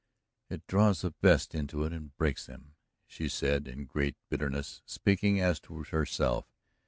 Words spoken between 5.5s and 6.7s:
to herself.